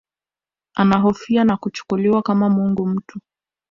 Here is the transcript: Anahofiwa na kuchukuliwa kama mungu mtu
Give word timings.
Anahofiwa 0.75 1.43
na 1.45 1.57
kuchukuliwa 1.57 2.21
kama 2.21 2.49
mungu 2.49 2.85
mtu 2.87 3.19